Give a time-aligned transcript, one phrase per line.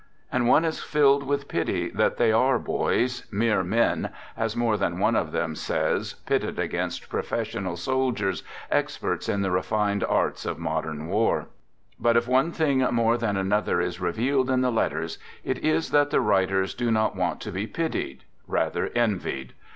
[0.31, 4.09] And one is filled with pity that they are boys," mere men"
[4.45, 8.41] as more than one of them says, pitted against professional sbldiers,
[8.71, 11.49] experts in the refined arts of modern war.
[12.01, 16.09] 3ut if ope thing more than another is revealed in the letters, it is that
[16.09, 19.53] the writers do nQt want to be pitied; rather envied.